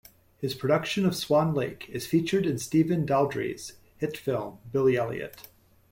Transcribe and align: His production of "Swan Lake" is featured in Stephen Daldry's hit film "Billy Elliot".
His 0.39 0.55
production 0.55 1.05
of 1.05 1.15
"Swan 1.15 1.53
Lake" 1.53 1.87
is 1.91 2.07
featured 2.07 2.47
in 2.47 2.57
Stephen 2.57 3.05
Daldry's 3.05 3.73
hit 3.99 4.17
film 4.17 4.57
"Billy 4.71 4.97
Elliot". 4.97 5.47